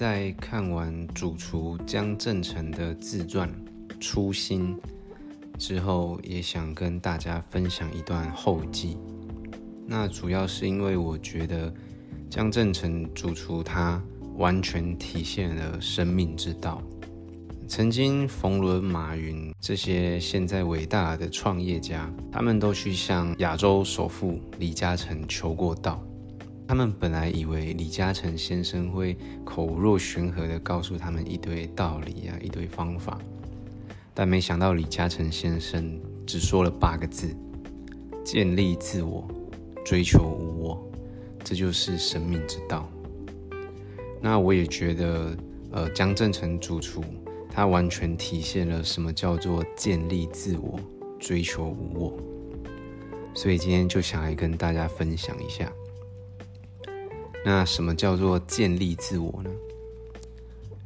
[0.00, 3.46] 在看完主厨江正成的自传
[4.00, 4.74] 《初心》
[5.58, 8.96] 之后，也想跟大家分享一段后记。
[9.86, 11.70] 那主要是因为我觉得
[12.30, 14.02] 江正成主厨他
[14.38, 16.82] 完全体现了生命之道。
[17.68, 26.02] 曾经冯仑、马云这些现在伟大的创业家，他们都去向亚洲首富李嘉诚求过道。
[26.70, 33.18] 他们本来以为李嘉诚先生会口若悬河地告诉他们一堆道理啊，一堆方法，
[34.14, 37.34] 但没想到李嘉诚先生只说了八个字：
[38.24, 39.26] 建立自我，
[39.84, 40.90] 追求无我，
[41.42, 42.88] 这就是生命之道。
[44.20, 45.36] 那我也觉得，
[45.72, 47.02] 呃，江正成主厨
[47.50, 50.78] 他完全体现了什么叫做建立自我，
[51.18, 52.16] 追求无我。
[53.34, 55.68] 所以今天就想来跟大家分享一下。
[57.44, 59.50] 那什么叫做建立自我呢？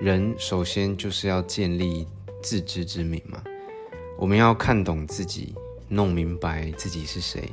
[0.00, 2.06] 人首先就是要建立
[2.42, 3.42] 自知之明嘛。
[4.16, 5.54] 我们要看懂自己，
[5.88, 7.50] 弄明白自己是谁，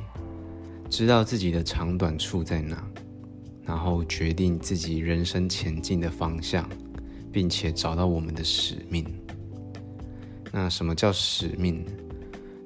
[0.88, 2.84] 知道自己的长短处在哪，
[3.64, 6.68] 然后决定自己人生前进的方向，
[7.30, 9.04] 并且找到我们的使命。
[10.50, 11.84] 那什么叫使命？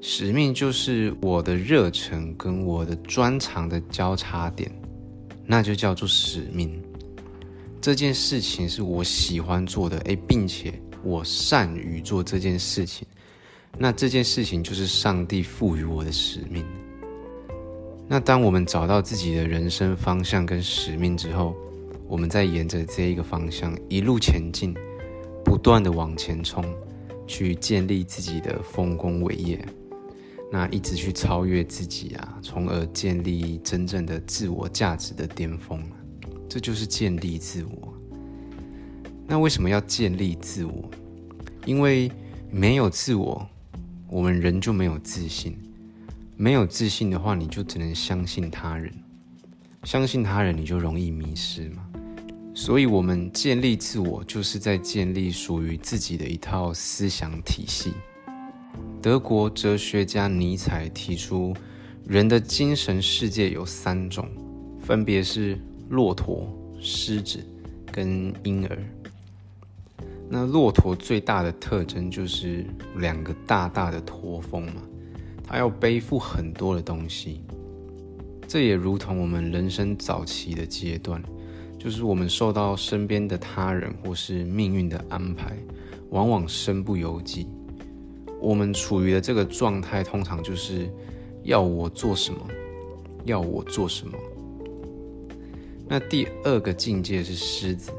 [0.00, 4.70] 使命就是我的热忱跟我的专长的交叉点。
[5.50, 6.80] 那就叫做使命。
[7.80, 13.04] 这件事情是我喜欢做的，诶，并且我善于做这件事情。
[13.76, 16.64] 那这件事情就是上帝赋予我的使命。
[18.06, 21.56] 那当我们找到自己的人生方向跟使命之后，
[22.06, 24.72] 我们再沿着这一个方向一路前进，
[25.44, 26.64] 不断的往前冲，
[27.26, 29.58] 去建立自己的丰功伟业。
[30.52, 35.80] 那一直去超越自己啊，从而建立真正的自我价值的巅峰
[36.48, 37.94] 这就是建立自我。
[39.28, 40.90] 那为什么要建立自我？
[41.64, 42.10] 因为
[42.50, 43.48] 没有自我，
[44.08, 45.56] 我们人就没有自信。
[46.36, 48.92] 没有自信的话，你就只能相信他人。
[49.84, 51.86] 相信他人，你就容易迷失嘛。
[52.52, 57.92] 所以，我们建立自我，就是在建立属于自己的一套思想体系。
[59.02, 61.54] 德国哲学家尼采提出，
[62.06, 64.28] 人的精神世界有三种，
[64.78, 66.46] 分别是骆驼、
[66.78, 67.38] 狮子
[67.90, 68.78] 跟婴儿。
[70.28, 72.62] 那骆驼最大的特征就是
[72.96, 74.82] 两个大大的驼峰嘛，
[75.44, 77.40] 它要背负很多的东西。
[78.46, 81.22] 这也如同我们人生早期的阶段，
[81.78, 85.56] 就是我们受到身边的他人或是命运的安排，
[86.10, 87.46] 往往身不由己。
[88.40, 90.90] 我们处于的这个状态，通常就是
[91.42, 92.40] 要我做什么，
[93.24, 94.18] 要我做什么。
[95.86, 97.90] 那第二个境界是狮子，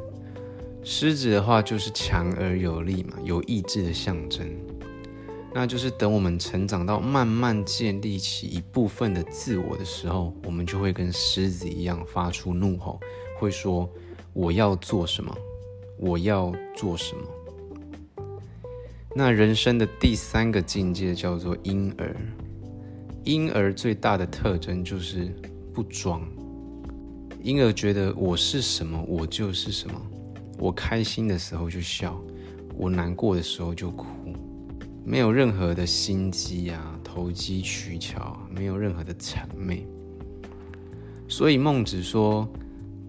[0.84, 4.50] 狮子的话就是强而有力嘛，有意志的象征。
[5.54, 12.98] 那就是等我们成长到慢慢建立起一部分的自我的时候，我们就会跟狮子一样发出怒吼，
[13.38, 13.90] 会说
[14.32, 15.38] 我要做什么，
[15.98, 17.24] 我要做什么。
[19.14, 22.16] 那人生的第三个境界叫做婴儿。
[23.26, 25.32] 婴儿最大的特征就是
[25.74, 26.22] 不装。
[27.44, 30.02] 婴儿觉得我是什么，我就是什么。
[30.58, 32.20] 我开心的时候就笑，
[32.76, 34.06] 我难过的时候就哭，
[35.04, 39.86] 没有任何的心机啊，投机取巧，没有任何的谄媚。
[41.28, 42.48] 所以孟子说：“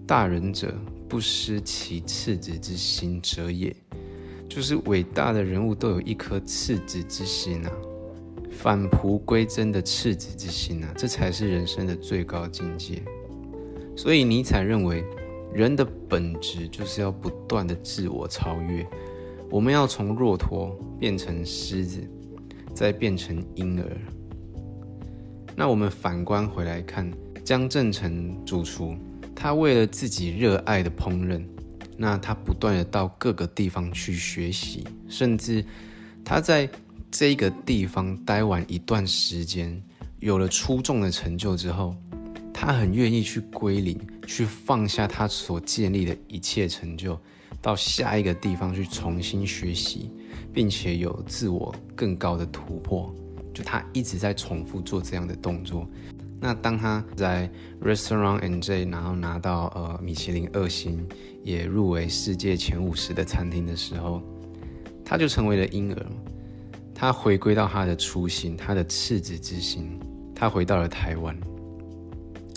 [0.05, 0.73] 大人者，
[1.07, 3.75] 不失其赤子之心者也。”
[4.53, 7.71] 就是伟大的人物都有一颗赤子之心啊，
[8.51, 13.01] 返璞归真的赤子之心啊，这才是人生的最高境界。
[13.97, 15.03] 所以尼采认为，
[15.51, 18.85] 人的本质就是要不断的自我超越。
[19.49, 22.07] 我们要从骆驼变成狮子，
[22.75, 23.89] 再变成婴儿。
[25.55, 27.11] 那我们反观回来看
[27.43, 28.95] 江正成主厨，
[29.33, 31.43] 他为了自己热爱的烹饪。
[31.97, 35.63] 那他不断的到各个地方去学习，甚至
[36.25, 36.69] 他在
[37.11, 39.81] 这个地方待完一段时间，
[40.19, 41.95] 有了出众的成就之后，
[42.53, 47.19] 他很愿意去归零，去放下他所建立的一切成就，
[47.61, 50.09] 到下一个地方去重新学习，
[50.51, 53.13] 并且有自我更高的突破。
[53.53, 55.87] 就他一直在重复做这样的动作。
[56.43, 57.49] 那当他在
[57.81, 61.07] Restaurant and J 然后拿到呃米其林二星，
[61.41, 64.21] 也入围世界前五十的餐厅的时候，
[65.05, 66.05] 他就成为了婴儿。
[66.93, 69.97] 他回归到他的初心，他的赤子之心，
[70.35, 71.33] 他回到了台湾。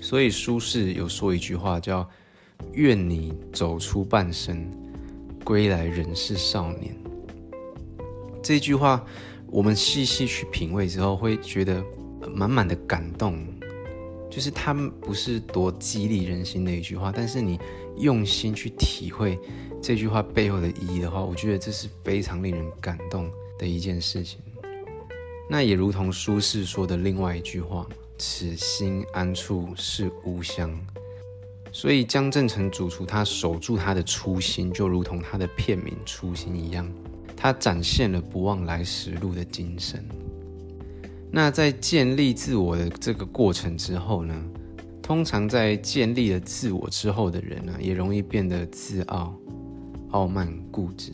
[0.03, 2.05] 所以苏轼有说一句话叫
[2.75, 4.69] “愿你走出半生，
[5.45, 6.93] 归来仍是少年。
[8.43, 9.01] 这句话，
[9.47, 11.81] 我们细细去品味之后，会觉得
[12.35, 13.47] 满满的感动。
[14.37, 17.59] 就是他们不是多激励人心的一句话，但是你
[17.97, 19.39] 用心去体会
[19.83, 24.39] 这句话背后的意义的话，我觉得这是非常令人感动的一件事情。
[25.49, 27.89] 那也如同苏轼说的另外一句话
[28.19, 30.71] ：“此心安处是吾乡。”
[31.73, 36.87] 所以江正成主厨他守住他的初心，就如同他的片名“初心”一样，
[37.35, 40.07] 他展现了不忘来时路的精神。
[41.31, 44.35] 那在建立自我的这个过程之后呢，
[45.03, 49.35] 通常在建立了自我之后的人呢，也容易变得自傲、
[50.11, 51.13] 傲慢、固执。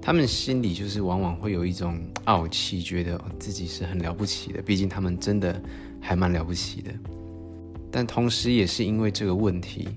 [0.00, 5.60] 他们心里就是往往会有一种傲气，觉得自己是很了不起的，毕竟他们真的
[6.00, 6.90] 还蛮了不起的。
[7.90, 9.88] 但同时，也是因为这个问题，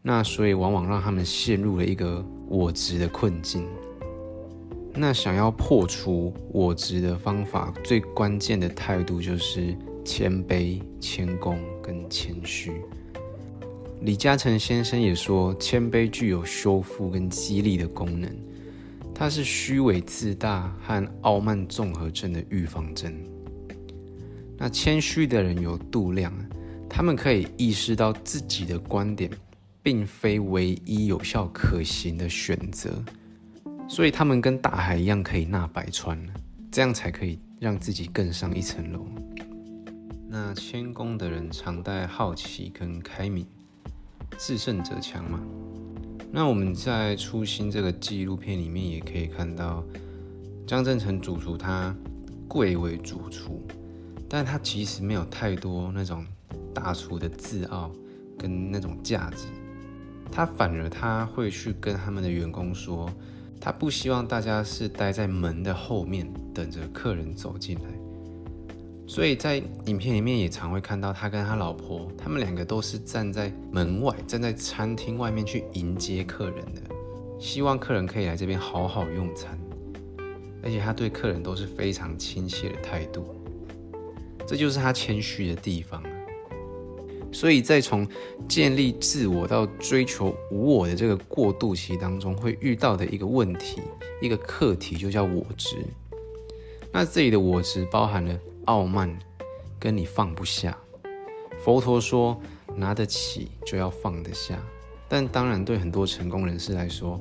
[0.00, 3.66] 那所以往往让他们陷入了一个我执的困境。
[4.94, 12.72] 那想要破除我执的方法，最关键的态度就是谦卑、谦恭跟谦虚。
[14.02, 18.30] 李嘉诚先生也说，谦卑具有修复跟激励的功能，
[19.14, 23.14] 它是虚伪自大和傲慢综合症的预防针。
[24.58, 26.32] 那谦虚的人有度量。
[26.94, 29.30] 他们可以意识到自己的观点
[29.82, 33.02] 并非唯一有效可行的选择，
[33.92, 36.18] 所以他们跟大海一样可以纳百川，
[36.70, 39.04] 这样才可以让自己更上一层楼。
[40.26, 43.46] 那谦恭的人常带好奇跟开明，
[44.38, 45.38] 自胜者强嘛。
[46.30, 49.84] 那我们在《初心》这个纪录片里面也可以看到，
[50.66, 51.94] 张正成主厨他
[52.48, 53.62] 贵为主厨，
[54.26, 56.24] 但他其实没有太多那种。
[56.74, 57.92] 大厨的自傲
[58.38, 59.48] 跟那种价值，
[60.30, 63.10] 他反而他会去跟他们的员工说，
[63.64, 67.84] 他不希望大家是待在门的后面等着客人走进来。
[69.06, 76.82] 所以在影片里面也常会看到他跟他老婆，他们两个都是站在门外，站在餐厅外面去迎接客人的，
[77.38, 79.56] 希望客人可以来这边好好用餐。
[80.64, 83.24] 而且他对客人都是非常亲切的态度，
[84.44, 86.02] 这就是他谦虚的地方。
[87.32, 88.06] 所以在从
[88.46, 93.80] 建立自我到追求无我的这个过渡期当中，会遇到的一个问题、
[94.20, 95.76] 一个课题，就叫我执。
[96.92, 99.18] 那这里的我执包含了傲慢，
[99.78, 100.76] 跟你放不下。
[101.64, 102.38] 佛陀说，
[102.76, 104.62] 拿得起就要放得下。
[105.08, 107.20] 但当然，对很多成功人士来说，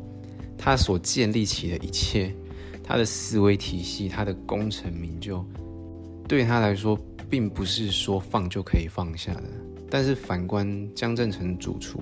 [0.58, 2.36] 他所建立起的一切，
[2.84, 5.46] 他的思维体系，他的功成名就，
[6.28, 6.98] 对他来说，
[7.30, 9.44] 并不是说放就可以放下的。
[9.92, 12.02] 但是反观江正成主厨，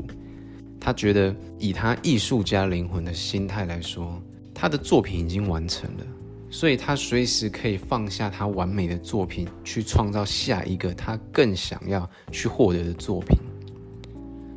[0.80, 4.22] 他觉得以他艺术家灵魂的心态来说，
[4.54, 6.06] 他的作品已经完成了，
[6.52, 13.36] 所以他随时可以放下他完美的作品，去创造下一个他更想要去获得的作品。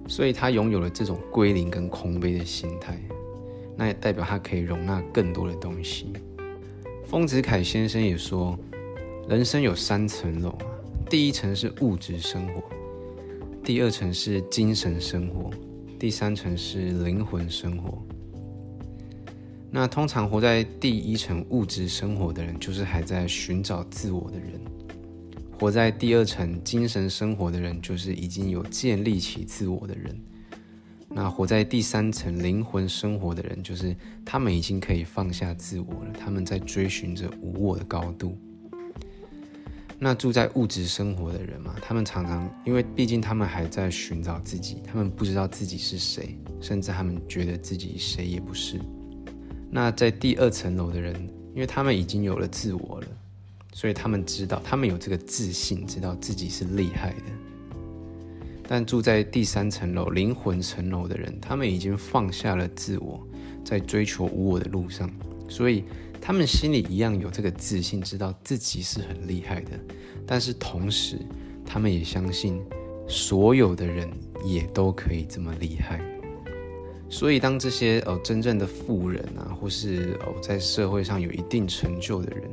[0.07, 3.01] 所以他拥有了这种归零跟空杯的心态，
[3.77, 6.13] 那也代表他可以容纳更多的东西。
[7.07, 8.59] 丰子恺先生也说，
[9.27, 10.55] 人生有三层楼，
[11.09, 12.63] 第一层是物质生活。
[13.65, 15.49] 第二层是精神生活，
[15.97, 18.03] 第三层是灵魂生活。
[19.71, 24.59] 那通常活在第一层物质生活的人，就是还在寻找自我的人；
[25.57, 30.13] 活在第二层精神生活的人，就是已经有建立起自我的人；
[31.09, 38.37] 那活在第三层灵魂生活的人，就是他们已经可以放下自我了，他们在追寻着无我的高度。
[40.05, 48.81] 那住在物质生活的人嘛，他们常常因为毕竟他们还在寻找自己，他们不知道自己是谁，甚至他们觉得自己谁也不是。
[49.71, 51.15] 那在第二层楼的人，
[51.55, 53.07] 因为他们已经有了自我了，
[53.73, 57.23] 所以他们知道，他们有这个自信，知道自己是厉害的。
[58.67, 63.25] 但住在第三层楼灵魂层楼的人，他们已经放下了自我，
[63.65, 65.09] 在追求无我的路上，
[65.49, 65.85] 所以。
[66.25, 69.73] 他们心里一样有这个自信，知道自己是很厉害的，
[70.25, 71.19] 但是同时，
[71.67, 72.63] 他们也相信
[73.09, 74.09] 所有的人
[74.45, 76.01] 也都可以这么厉害。
[77.11, 82.49] 所以，当这些哦真正的富人啊，或是哦在社会上有一定成就的人，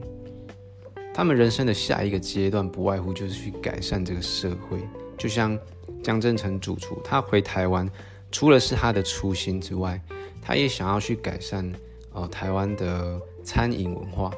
[1.13, 4.79] 他们人生的下一个阶段，不外乎就是去改善这个社会。
[5.15, 5.57] 就像
[6.01, 7.87] 江正成主厨，他回台湾，
[8.31, 10.01] 除了是他的初心之外，
[10.41, 11.71] 他也想要去改善
[12.13, 13.21] 哦台湾的。
[13.43, 14.31] 餐饮文化，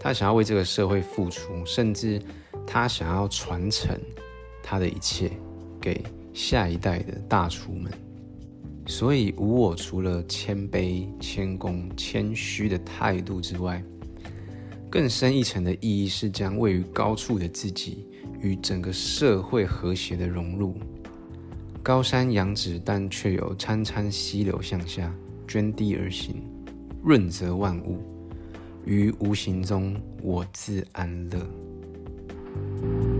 [0.00, 2.20] 他想要为这个社会付出，甚至
[2.66, 3.98] 他想要传承
[4.62, 5.30] 他的一切
[5.80, 7.92] 给下一代的大厨们。
[8.86, 13.82] 所以无我除了谦卑、谦恭、谦虚的态度之外，
[14.90, 18.08] 更深一层的意义是将位于高处的自己
[18.40, 20.76] 与整个社会和谐的融入。
[21.82, 25.14] 高山仰止，但却有潺潺溪流向下，
[25.48, 26.42] 涓滴而行，
[27.02, 27.98] 润泽万物。
[28.84, 33.11] 于无形中我自安乐。